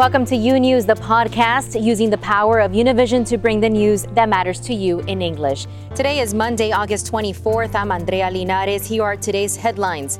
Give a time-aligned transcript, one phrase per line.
[0.00, 4.04] Welcome to U News, the podcast using the power of Univision to bring the news
[4.14, 5.66] that matters to you in English.
[5.94, 7.74] Today is Monday, August 24th.
[7.74, 8.86] I'm Andrea Linares.
[8.86, 10.18] Here are today's headlines.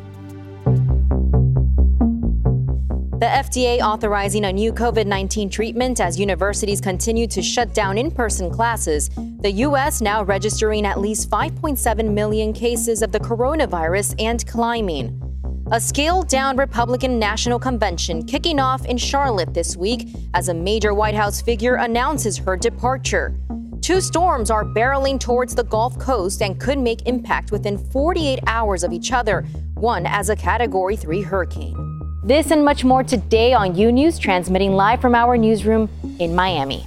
[3.21, 8.11] The FDA authorizing a new COVID 19 treatment as universities continue to shut down in
[8.11, 9.09] person classes.
[9.41, 10.03] The U.S.
[10.03, 15.30] now registering at least 5.7 million cases of the coronavirus and climbing.
[15.73, 20.95] A scaled down Republican National Convention kicking off in Charlotte this week as a major
[20.95, 23.37] White House figure announces her departure.
[23.81, 28.83] Two storms are barreling towards the Gulf Coast and could make impact within 48 hours
[28.83, 29.43] of each other,
[29.75, 31.77] one as a Category 3 hurricane.
[32.25, 36.85] This and much more today on U News, transmitting live from our newsroom in Miami.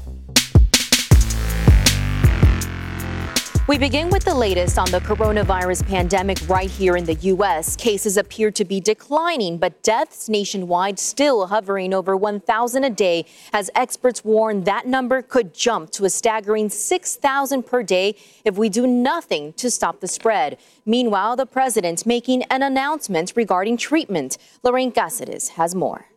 [3.65, 7.77] We begin with the latest on the coronavirus pandemic right here in the U.S.
[7.77, 13.69] Cases appear to be declining, but deaths nationwide still hovering over 1,000 a day, as
[13.73, 18.85] experts warn that number could jump to a staggering 6,000 per day if we do
[18.85, 20.57] nothing to stop the spread.
[20.85, 24.37] Meanwhile, the president making an announcement regarding treatment.
[24.61, 26.07] Lorraine Cáceres has more.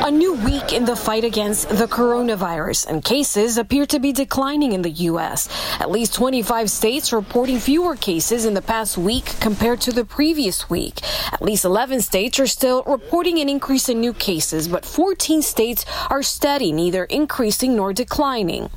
[0.00, 4.72] A new week in the fight against the coronavirus, and cases appear to be declining
[4.72, 5.48] in the U.S.
[5.78, 10.70] At least 25 states reporting fewer cases in the past week compared to the previous
[10.70, 11.00] week.
[11.32, 15.84] At least 11 states are still reporting an increase in new cases, but 14 states
[16.08, 18.70] are steady, neither increasing nor declining.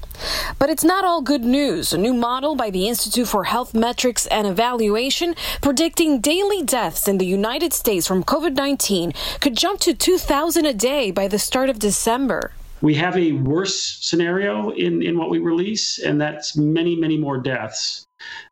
[0.60, 1.94] But it's not all good news.
[1.94, 7.18] A new model by the Institute for Health Metrics and Evaluation predicting daily deaths in
[7.18, 11.70] the United States from COVID 19 could jump to 2,000 a day by the start
[11.70, 12.52] of December.
[12.82, 17.38] We have a worse scenario in, in what we release, and that's many, many more
[17.38, 18.06] deaths.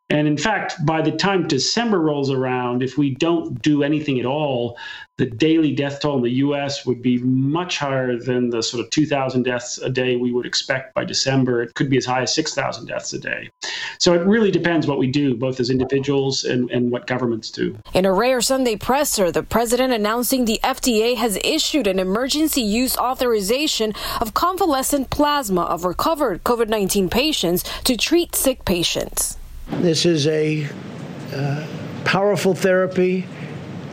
[0.10, 4.26] And in fact, by the time December rolls around, if we don't do anything at
[4.26, 4.78] all,
[5.18, 8.90] the daily death toll in the US would be much higher than the sort of
[8.90, 11.64] 2,000 deaths a day we would expect by December.
[11.64, 13.50] It could be as high as 6,000 deaths a day.
[14.00, 17.78] So it really depends what we do, both as individuals and, and what governments do.
[17.94, 22.98] In a rare Sunday presser, the president announcing the FDA has issued an emergency use
[22.98, 29.38] authorization of convalescent plasma of recovered COVID 19 patients to treat sick patients.
[29.68, 30.68] This is a
[31.34, 31.68] uh,
[32.06, 33.28] powerful therapy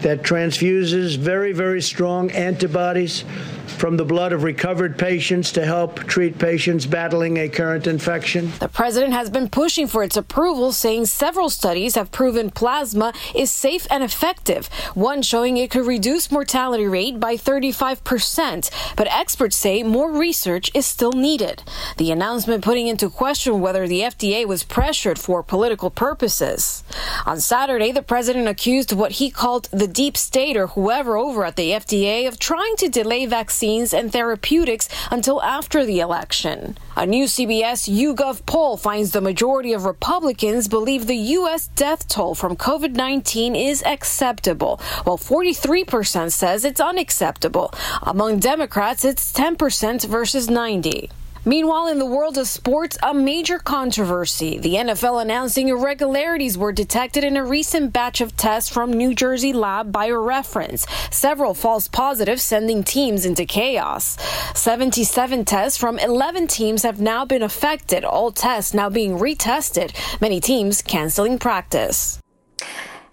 [0.03, 3.25] that transfuses very, very strong antibodies
[3.71, 8.51] from the blood of recovered patients to help treat patients battling a current infection.
[8.59, 13.51] The president has been pushing for its approval, saying several studies have proven plasma is
[13.51, 18.71] safe and effective, one showing it could reduce mortality rate by 35%.
[18.97, 21.63] But experts say more research is still needed.
[21.97, 26.83] The announcement putting into question whether the FDA was pressured for political purposes.
[27.27, 31.57] On Saturday, the president accused what he called the deep state or whoever over at
[31.57, 36.79] the FDA of trying to delay vaccines vaccines and therapeutics until after the election.
[36.97, 41.69] A new CBS YouGov poll finds the majority of Republicans believe the U.S.
[41.69, 47.75] death toll from COVID 19 is acceptable, while 43% says it's unacceptable.
[48.03, 51.11] Among Democrats, it's 10% versus 90.
[51.45, 54.59] Meanwhile, in the world of sports, a major controversy.
[54.59, 59.55] The NFL announcing irregularities were detected in a recent batch of tests from New Jersey
[59.55, 60.87] lab BioReference.
[61.13, 64.19] Several false positives sending teams into chaos.
[64.55, 70.41] 77 tests from 11 teams have now been affected, all tests now being retested, many
[70.41, 72.21] teams canceling practice.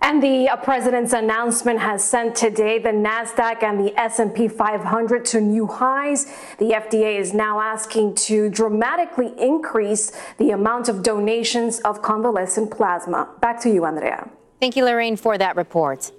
[0.01, 5.41] And the uh, president's announcement has sent today the Nasdaq and the S&P 500 to
[5.41, 6.25] new highs.
[6.59, 13.29] The FDA is now asking to dramatically increase the amount of donations of convalescent plasma.
[13.41, 14.29] Back to you, Andrea.
[14.59, 16.11] Thank you, Lorraine, for that report.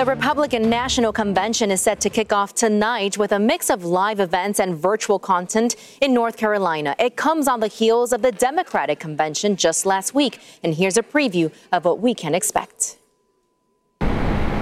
[0.00, 4.18] The Republican National Convention is set to kick off tonight with a mix of live
[4.18, 6.96] events and virtual content in North Carolina.
[6.98, 10.40] It comes on the heels of the Democratic Convention just last week.
[10.62, 12.96] And here's a preview of what we can expect.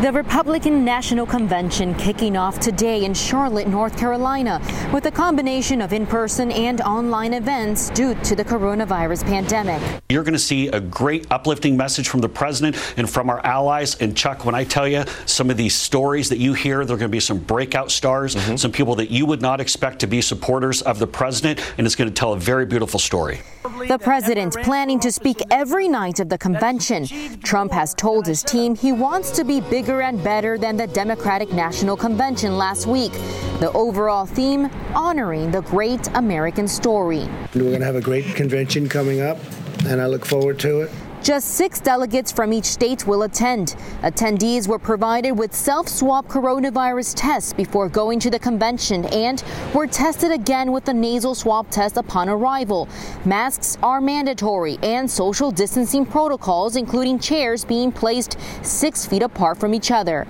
[0.00, 4.60] The Republican National Convention kicking off today in Charlotte, North Carolina,
[4.92, 9.82] with a combination of in person and online events due to the coronavirus pandemic.
[10.08, 13.96] You're going to see a great uplifting message from the president and from our allies.
[13.96, 16.98] And Chuck, when I tell you some of these stories that you hear, there are
[16.98, 18.54] going to be some breakout stars, mm-hmm.
[18.54, 21.96] some people that you would not expect to be supporters of the president, and it's
[21.96, 23.40] going to tell a very beautiful story.
[23.68, 27.06] The president planning to speak every night of the convention.
[27.42, 31.52] Trump has told his team he wants to be bigger and better than the Democratic
[31.52, 33.12] National Convention last week.
[33.60, 37.28] The overall theme honoring the great American story.
[37.54, 39.38] We're going to have a great convention coming up,
[39.84, 40.90] and I look forward to it.
[41.22, 43.74] Just six delegates from each state will attend.
[44.02, 49.42] Attendees were provided with self swab coronavirus tests before going to the convention and
[49.74, 52.88] were tested again with a nasal swab test upon arrival.
[53.24, 59.74] Masks are mandatory and social distancing protocols, including chairs being placed six feet apart from
[59.74, 60.26] each other.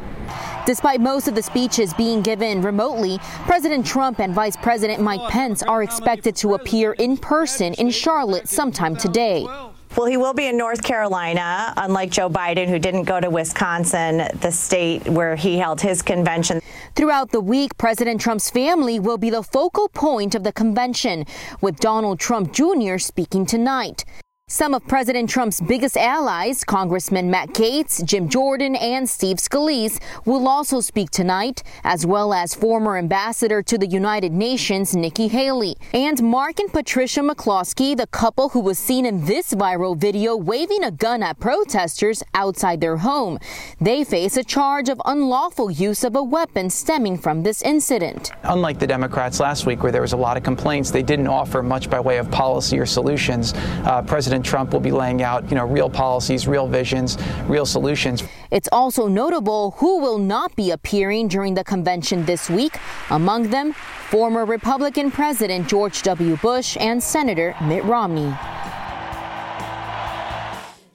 [0.67, 5.62] Despite most of the speeches being given remotely, President Trump and Vice President Mike Pence
[5.62, 9.46] are expected to appear in person in Charlotte sometime today.
[9.96, 14.29] Well, he will be in North Carolina, unlike Joe Biden, who didn't go to Wisconsin,
[14.40, 16.61] the state where he held his convention.
[16.94, 21.25] Throughout the week, President Trump's family will be the focal point of the convention,
[21.61, 22.99] with Donald Trump Jr.
[22.99, 24.05] speaking tonight.
[24.50, 30.48] Some of President Trump's biggest allies, Congressman Matt Gaetz, Jim Jordan, and Steve Scalise, will
[30.48, 35.76] also speak tonight, as well as former ambassador to the United Nations, Nikki Haley.
[35.92, 40.82] And Mark and Patricia McCloskey, the couple who was seen in this viral video waving
[40.82, 43.38] a gun at protesters outside their home.
[43.82, 48.32] They face a charge of unlawful use of a weapon stemming from this incident.
[48.44, 51.62] Unlike the Democrats last week, where there was a lot of complaints, they didn't offer
[51.62, 53.52] much by way of policy or solutions.
[53.84, 57.19] Uh, President President Trump will be laying out, you know, real policies, real visions,
[57.49, 58.23] real solutions.
[58.52, 62.79] It's also notable who will not be appearing during the convention this week.
[63.11, 63.73] Among them,
[64.11, 66.37] former Republican President George W.
[66.37, 68.32] Bush and Senator Mitt Romney.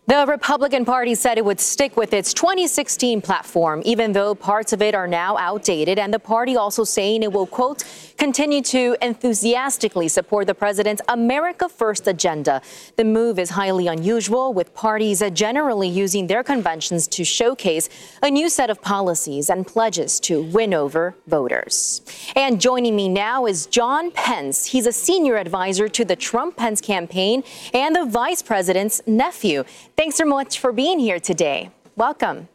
[0.06, 4.82] The Republican Party said it would stick with its 2016 platform, even though parts of
[4.82, 5.98] it are now outdated.
[5.98, 7.86] And the party also saying it will, quote,
[8.18, 12.62] continue to enthusiastically support the president's America First agenda.
[12.98, 17.88] The move is highly unusual, with parties generally using their conventions to showcase
[18.22, 22.02] a new set of policies and pledges to win over voters.
[22.36, 24.66] And joining me now is John Pence.
[24.66, 27.42] He's a senior advisor to the Trump Pence campaign
[27.74, 29.64] and the vice president's nephew.
[29.96, 31.70] Thanks so much for being here today.
[31.96, 32.48] Welcome.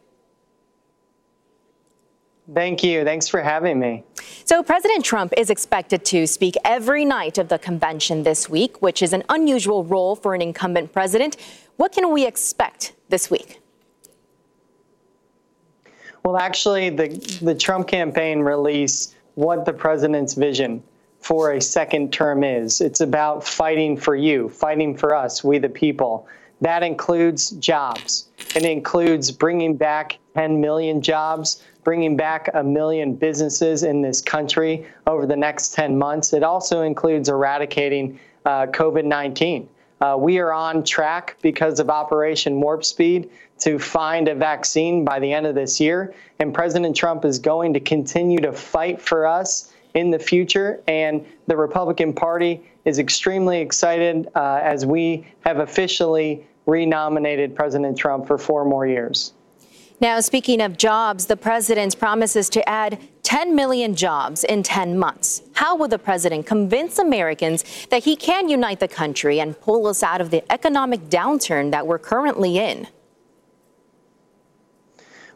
[2.53, 3.03] Thank you.
[3.03, 4.03] Thanks for having me.
[4.43, 9.03] So, President Trump is expected to speak every night of the convention this week, which
[9.03, 11.37] is an unusual role for an incumbent president.
[11.77, 13.61] What can we expect this week?
[16.25, 17.07] Well, actually, the,
[17.41, 20.83] the Trump campaign released what the president's vision
[21.21, 22.81] for a second term is.
[22.81, 26.27] It's about fighting for you, fighting for us, we the people.
[26.61, 28.29] That includes jobs.
[28.55, 34.85] It includes bringing back 10 million jobs, bringing back a million businesses in this country
[35.07, 36.33] over the next 10 months.
[36.33, 39.69] It also includes eradicating uh, COVID 19.
[40.01, 43.29] Uh, we are on track because of Operation Warp Speed
[43.59, 46.13] to find a vaccine by the end of this year.
[46.39, 50.81] And President Trump is going to continue to fight for us in the future.
[50.87, 58.27] And the Republican Party is extremely excited uh, as we have officially renominated President Trump
[58.27, 59.33] for four more years.
[60.01, 65.41] Now, speaking of jobs, the president promises to add 10 million jobs in 10 months.
[65.53, 70.01] How will the president convince Americans that he can unite the country and pull us
[70.01, 72.87] out of the economic downturn that we're currently in?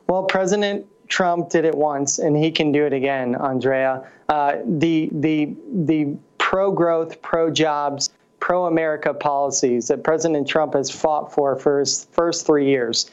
[0.07, 4.09] Well, President Trump did it once, and he can do it again, Andrea.
[4.29, 8.15] Uh, the the the pro-growth, pro-jobs pro
[8.51, 13.09] America policies that President Trump has fought for for his first three years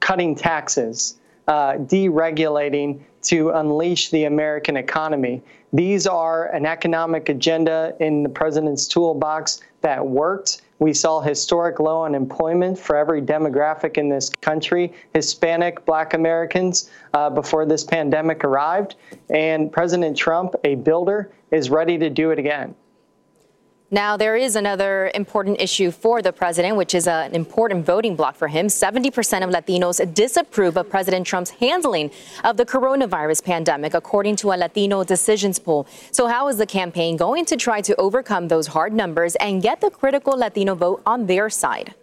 [0.00, 1.16] cutting taxes,
[1.48, 5.42] uh, deregulating to unleash the American economy.
[5.72, 10.60] These are an economic agenda in the president's toolbox that worked.
[10.78, 17.30] We saw historic low unemployment for every demographic in this country, Hispanic, Black Americans, uh,
[17.30, 18.96] before this pandemic arrived.
[19.30, 22.74] And President Trump, a builder, is ready to do it again.
[23.94, 28.34] Now, there is another important issue for the president, which is an important voting block
[28.34, 28.66] for him.
[28.66, 29.06] 70%
[29.44, 32.10] of Latinos disapprove of President Trump's handling
[32.42, 35.86] of the coronavirus pandemic, according to a Latino decisions poll.
[36.10, 39.80] So, how is the campaign going to try to overcome those hard numbers and get
[39.80, 41.94] the critical Latino vote on their side?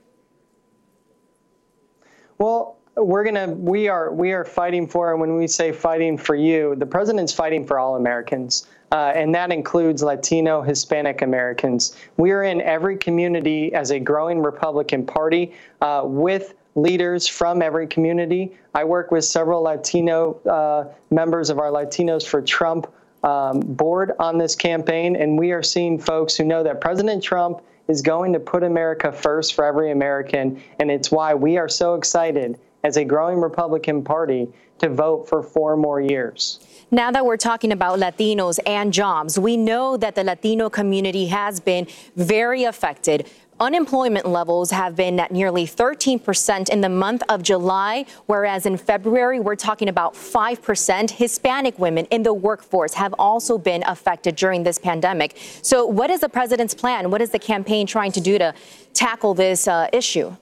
[2.37, 6.35] Well, we're gonna we are we are fighting for and when we say fighting for
[6.35, 11.95] you the president's fighting for all americans uh, and that includes Latino, Hispanic Americans.
[12.17, 17.87] We are in every community as a growing Republican Party uh, with leaders from every
[17.87, 18.53] community.
[18.73, 22.91] I work with several Latino uh, members of our Latinos for Trump
[23.23, 27.61] um, board on this campaign, and we are seeing folks who know that President Trump
[27.87, 31.95] is going to put America first for every American, and it's why we are so
[31.95, 34.47] excited as a growing Republican Party
[34.79, 36.59] to vote for four more years.
[36.89, 41.59] Now that we're talking about Latinos and jobs, we know that the Latino community has
[41.59, 43.29] been very affected
[43.61, 49.39] Unemployment levels have been at nearly 13% in the month of July, whereas in February,
[49.39, 51.11] we're talking about 5%.
[51.11, 55.37] Hispanic women in the workforce have also been affected during this pandemic.
[55.61, 57.11] So, what is the president's plan?
[57.11, 58.55] What is the campaign trying to do to
[58.95, 60.35] tackle this uh, issue?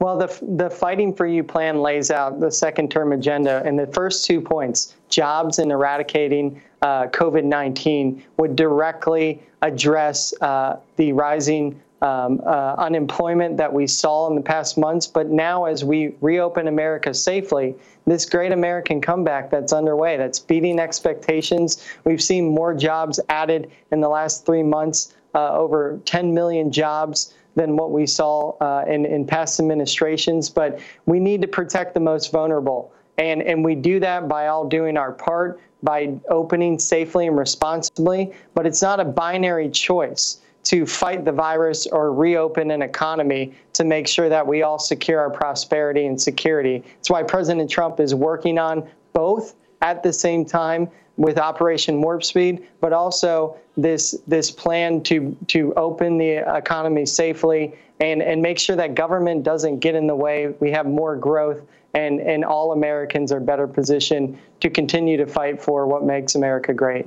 [0.00, 3.86] Well, the, the Fighting for You plan lays out the second term agenda, and the
[3.88, 11.80] first two points, jobs and eradicating uh, COVID 19, would directly address uh, the rising
[12.00, 15.08] um, uh, unemployment that we saw in the past months.
[15.08, 17.74] But now, as we reopen America safely,
[18.06, 21.84] this great American comeback that's underway, that's beating expectations.
[22.04, 27.34] We've seen more jobs added in the last three months, uh, over 10 million jobs
[27.58, 30.48] than what we saw uh, in, in past administrations.
[30.48, 32.92] But we need to protect the most vulnerable.
[33.18, 38.32] And, and we do that by all doing our part, by opening safely and responsibly.
[38.54, 43.84] But it's not a binary choice to fight the virus or reopen an economy to
[43.84, 46.84] make sure that we all secure our prosperity and security.
[46.98, 52.24] It's why President Trump is working on both at the same time with Operation Warp
[52.24, 58.58] Speed, but also this this plan to to open the economy safely and and make
[58.58, 60.54] sure that government doesn't get in the way.
[60.60, 61.62] We have more growth,
[61.94, 66.72] and and all Americans are better positioned to continue to fight for what makes America
[66.72, 67.06] great.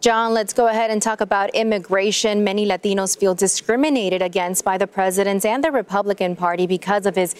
[0.00, 2.44] John, let's go ahead and talk about immigration.
[2.44, 7.34] Many Latinos feel discriminated against by the president and the Republican Party because of his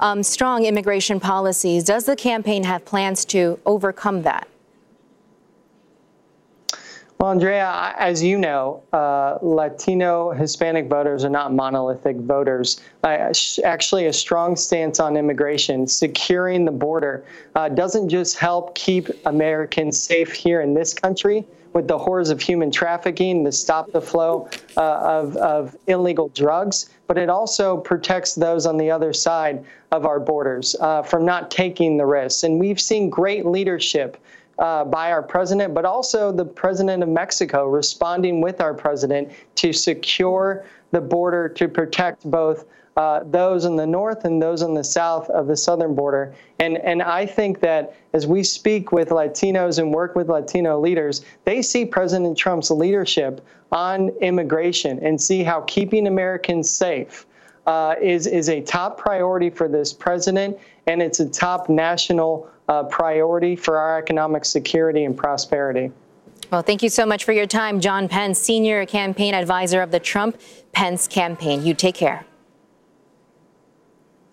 [0.00, 1.84] um, strong immigration policies.
[1.84, 4.48] Does the campaign have plans to overcome that?
[7.22, 12.80] Well, Andrea, as you know, uh, Latino Hispanic voters are not monolithic voters.
[13.04, 13.32] Uh,
[13.62, 20.02] actually, a strong stance on immigration, securing the border, uh, doesn't just help keep Americans
[20.02, 24.48] safe here in this country with the horrors of human trafficking, to stop the flow
[24.76, 30.06] uh, of, of illegal drugs, but it also protects those on the other side of
[30.06, 32.42] our borders uh, from not taking the risks.
[32.42, 34.16] And we've seen great leadership
[34.58, 39.72] uh, by our president, but also the president of Mexico responding with our president to
[39.72, 44.84] secure the border to protect both uh, those in the north and those in the
[44.84, 46.34] south of the southern border.
[46.58, 51.24] And, and I think that as we speak with Latinos and work with Latino leaders,
[51.44, 57.26] they see President Trump's leadership on immigration and see how keeping Americans safe
[57.66, 62.82] uh, is, is a top priority for this president, and it's a top national uh,
[62.84, 65.90] priority for our economic security and prosperity.
[66.50, 70.00] Well, thank you so much for your time, John Pence, Senior Campaign Advisor of the
[70.00, 70.38] Trump
[70.72, 71.64] Pence campaign.
[71.64, 72.26] You take care.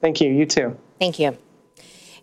[0.01, 0.31] Thank you.
[0.31, 0.77] You too.
[0.99, 1.37] Thank you.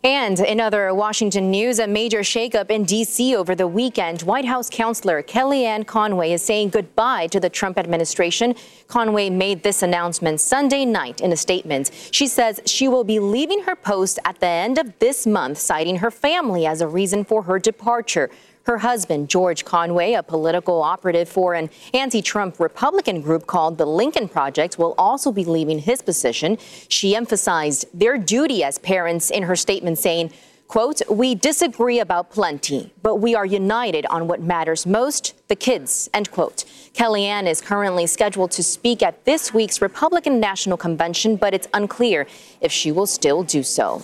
[0.04, 3.34] And in other Washington news, a major shakeup in D.C.
[3.34, 4.22] over the weekend.
[4.22, 8.54] White House counselor Kellyanne Conway is saying goodbye to the Trump administration.
[8.86, 11.90] Conway made this announcement Sunday night in a statement.
[12.12, 15.96] She says she will be leaving her post at the end of this month, citing
[15.96, 18.30] her family as a reason for her departure.
[18.66, 23.86] Her husband, George Conway, a political operative for an anti Trump Republican group called the
[23.86, 26.58] Lincoln Project, will also be leaving his position.
[26.88, 30.32] She emphasized their duty as parents in her statement, saying,
[30.66, 36.10] quote, we disagree about plenty, but we are united on what matters most, the kids,
[36.12, 36.64] end quote.
[36.92, 42.26] Kellyanne is currently scheduled to speak at this week's Republican National Convention, but it's unclear
[42.60, 44.02] if she will still do so.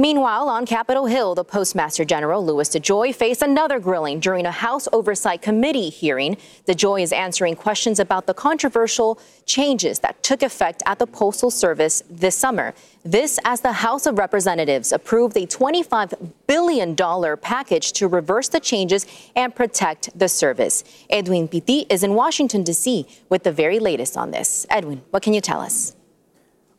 [0.00, 4.86] Meanwhile, on Capitol Hill, the Postmaster General Louis DeJoy faced another grilling during a House
[4.92, 6.36] Oversight Committee hearing.
[6.68, 12.04] DeJoy is answering questions about the controversial changes that took effect at the Postal Service
[12.08, 12.74] this summer.
[13.04, 16.94] This as the House of Representatives approved a $25 billion
[17.38, 20.84] package to reverse the changes and protect the service.
[21.10, 23.04] Edwin Pitti is in Washington, D.C.
[23.30, 24.64] with the very latest on this.
[24.70, 25.96] Edwin, what can you tell us?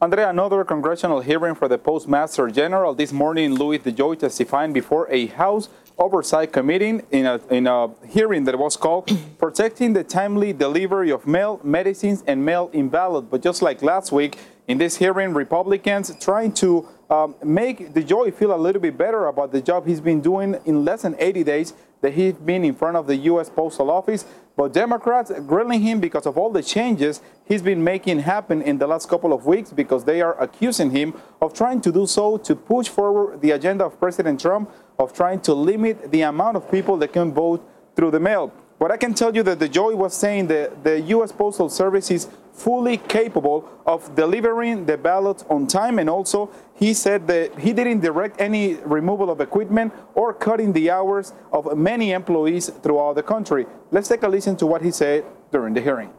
[0.02, 2.94] Andrea, another congressional hearing for the Postmaster General.
[2.94, 8.46] This morning, Louis DeJoy testifying before a House Oversight Committee in a, in a hearing
[8.46, 13.30] that was called Protecting the Timely Delivery of Mail, Medicines, and Mail-in Ballot.
[13.30, 14.38] But just like last week,
[14.70, 19.52] in this hearing, Republicans trying to um, make DeJoy feel a little bit better about
[19.52, 22.96] the job he's been doing in less than 80 days that he's been in front
[22.96, 23.50] of the U.S.
[23.50, 24.24] Postal Office.
[24.60, 28.88] But Democrats grilling him because of all the changes he's been making happen in the
[28.88, 32.58] last couple of weeks because they are accusing him of trying to do so to
[32.58, 36.98] push forward the agenda of President Trump of trying to limit the amount of people
[36.98, 38.52] that can vote through the mail.
[38.80, 41.34] But I can tell you that DeJoy was saying that the U.S.
[41.34, 46.00] Postal Service is fully capable of delivering the ballots on time.
[46.00, 50.92] And also, he said that he didn't direct any removal of equipment or cutting the
[50.92, 53.66] hours of many employees throughout the country.
[53.92, 56.12] Let's take a listen to what he said during the hearing.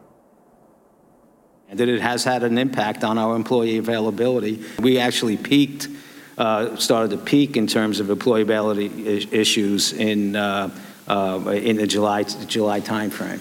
[1.71, 4.63] And that it has had an impact on our employee availability.
[4.81, 5.89] We actually peaked,
[6.37, 10.71] uh, started to peak in terms of employability issues in, uh,
[11.11, 13.41] uh, in the July, July timeframe.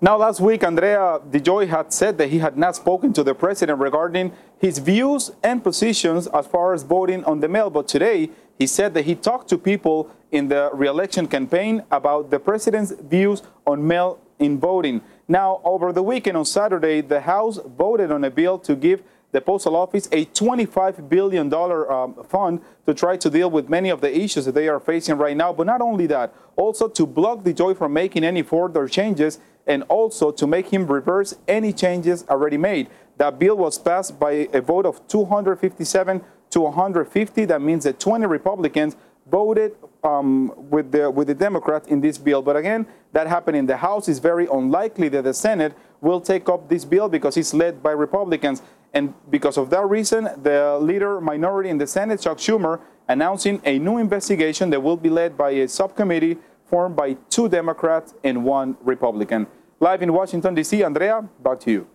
[0.00, 3.78] Now, last week, Andrea DeJoy had said that he had not spoken to the president
[3.78, 7.70] regarding his views and positions as far as voting on the mail.
[7.70, 12.38] But today, he said that he talked to people in the reelection campaign about the
[12.38, 15.00] president's views on mail in voting.
[15.28, 19.02] Now, over the weekend on Saturday, the House voted on a bill to give
[19.36, 24.00] the Postal Office a $25 billion um, fund to try to deal with many of
[24.00, 25.52] the issues that they are facing right now.
[25.52, 30.30] But not only that, also to block DeJoy from making any further changes and also
[30.30, 32.88] to make him reverse any changes already made.
[33.18, 37.44] That bill was passed by a vote of 257 to 150.
[37.44, 38.96] That means that 20 Republicans
[39.30, 42.40] voted um, with the with the Democrats in this bill.
[42.40, 44.08] But again, that happened in the House.
[44.08, 47.90] It's very unlikely that the Senate will take up this bill because it's led by
[47.90, 48.62] Republicans.
[48.96, 53.78] And because of that reason, the leader minority in the Senate, Chuck Schumer, announcing a
[53.78, 58.74] new investigation that will be led by a subcommittee formed by two Democrats and one
[58.80, 59.48] Republican.
[59.80, 61.86] Live in Washington, D.C., Andrea, back to you.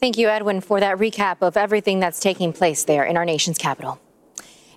[0.00, 3.56] Thank you, Edwin, for that recap of everything that's taking place there in our nation's
[3.56, 4.00] capital.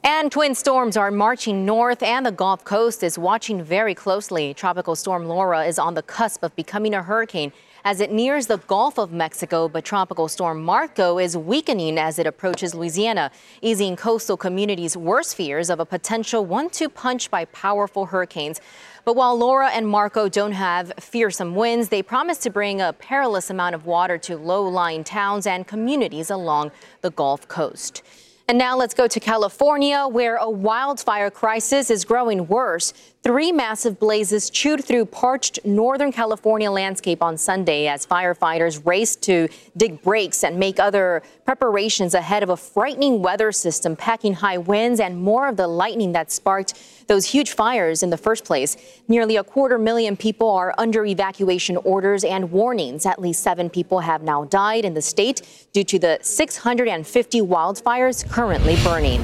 [0.03, 4.53] And twin storms are marching north, and the Gulf Coast is watching very closely.
[4.53, 7.51] Tropical storm Laura is on the cusp of becoming a hurricane
[7.85, 12.25] as it nears the Gulf of Mexico, but Tropical Storm Marco is weakening as it
[12.25, 13.29] approaches Louisiana,
[13.61, 18.61] easing coastal communities' worst fears of a potential one two punch by powerful hurricanes.
[19.03, 23.49] But while Laura and Marco don't have fearsome winds, they promise to bring a perilous
[23.49, 26.71] amount of water to low lying towns and communities along
[27.01, 28.01] the Gulf Coast.
[28.47, 32.93] And now let's go to California, where a wildfire crisis is growing worse.
[33.23, 39.47] Three massive blazes chewed through parched Northern California landscape on Sunday as firefighters raced to
[39.77, 44.99] dig breaks and make other preparations ahead of a frightening weather system packing high winds
[44.99, 46.73] and more of the lightning that sparked
[47.07, 48.75] those huge fires in the first place.
[49.07, 53.05] Nearly a quarter million people are under evacuation orders and warnings.
[53.05, 58.29] At least seven people have now died in the state due to the 650 wildfires
[58.29, 59.23] currently burning.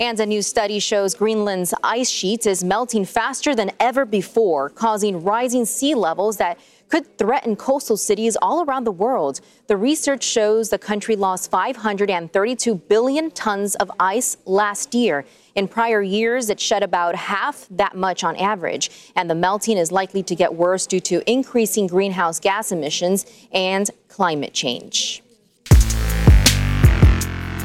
[0.00, 5.24] And a new study shows Greenland's ice sheet is melting faster than ever before, causing
[5.24, 9.40] rising sea levels that could threaten coastal cities all around the world.
[9.66, 15.24] The research shows the country lost 532 billion tons of ice last year.
[15.56, 19.90] In prior years, it shed about half that much on average, and the melting is
[19.90, 25.24] likely to get worse due to increasing greenhouse gas emissions and climate change.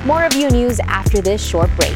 [0.04, 1.96] More of U News after this short break.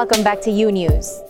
[0.00, 1.20] Welcome back to U News.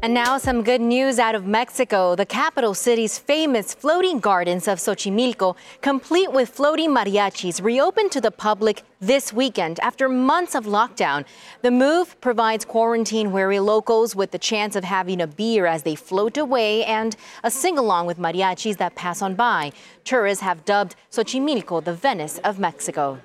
[0.00, 2.14] And now some good news out of Mexico.
[2.14, 8.30] The capital city's famous floating gardens of Xochimilco, complete with floating mariachis, reopened to the
[8.30, 11.24] public this weekend after months of lockdown.
[11.62, 16.38] The move provides quarantine-weary locals with the chance of having a beer as they float
[16.38, 19.72] away and a sing-along with mariachis that pass on by.
[20.04, 23.18] Tourists have dubbed Xochimilco the Venice of Mexico.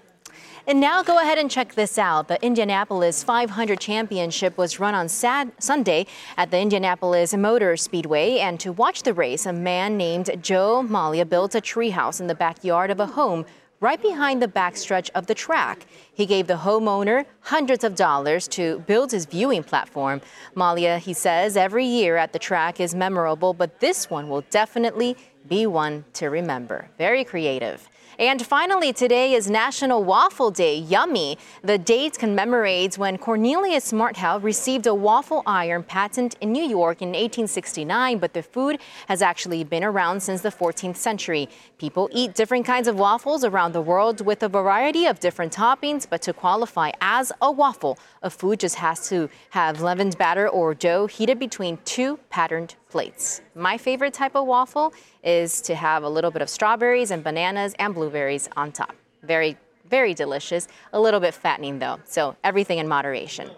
[0.68, 2.28] And now go ahead and check this out.
[2.28, 8.40] The Indianapolis 500 Championship was run on Sad- Sunday at the Indianapolis Motor Speedway.
[8.40, 12.34] And to watch the race, a man named Joe Malia built a treehouse in the
[12.34, 13.46] backyard of a home
[13.80, 15.86] right behind the backstretch of the track.
[16.12, 20.20] He gave the homeowner hundreds of dollars to build his viewing platform.
[20.56, 25.16] Malia, he says, every year at the track is memorable, but this one will definitely
[25.48, 26.90] be one to remember.
[26.98, 27.88] Very creative.
[28.18, 30.78] And finally, today is National Waffle Day.
[30.78, 31.38] Yummy.
[31.64, 37.10] The date commemorates when Cornelius Martell received a waffle iron patent in New York in
[37.10, 41.50] 1869, but the food has actually been around since the 14th century.
[41.78, 46.08] People eat different kinds of waffles around the world with a variety of different toppings,
[46.10, 50.74] but to qualify as a waffle, a food just has to have leavened batter or
[50.74, 53.42] dough heated between two patterned plates.
[53.54, 57.76] My favorite type of waffle is to have a little bit of strawberries and bananas
[57.78, 58.96] and blueberries on top.
[59.22, 59.58] Very,
[59.88, 60.68] very delicious.
[60.92, 63.50] A little bit fattening though, so everything in moderation.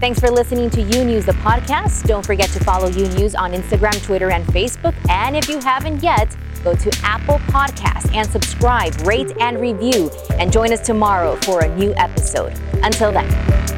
[0.00, 2.06] Thanks for listening to U News, the podcast.
[2.06, 4.94] Don't forget to follow U News on Instagram, Twitter, and Facebook.
[5.10, 10.10] And if you haven't yet, go to Apple Podcasts and subscribe, rate, and review.
[10.38, 12.58] And join us tomorrow for a new episode.
[12.82, 13.77] Until then.